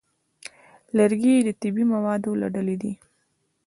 لرګی 0.97 1.33
د 1.47 1.49
طبیعي 1.61 1.85
موادو 1.93 2.31
له 2.41 2.47
ډلې 2.55 2.75
دی. 2.81 2.93